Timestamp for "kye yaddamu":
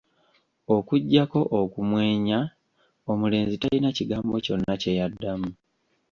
4.81-5.49